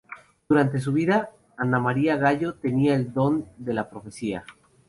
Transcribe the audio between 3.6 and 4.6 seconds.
la profecía.